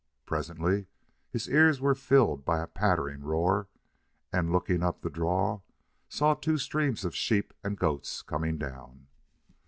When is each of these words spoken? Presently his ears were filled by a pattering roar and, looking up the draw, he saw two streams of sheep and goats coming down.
Presently 0.25 0.87
his 1.29 1.47
ears 1.47 1.79
were 1.79 1.93
filled 1.93 2.43
by 2.43 2.59
a 2.59 2.65
pattering 2.65 3.21
roar 3.21 3.67
and, 4.33 4.51
looking 4.51 4.81
up 4.81 5.01
the 5.03 5.11
draw, 5.11 5.57
he 5.57 5.61
saw 6.17 6.33
two 6.33 6.57
streams 6.57 7.05
of 7.05 7.13
sheep 7.15 7.53
and 7.63 7.77
goats 7.77 8.23
coming 8.23 8.57
down. 8.57 9.05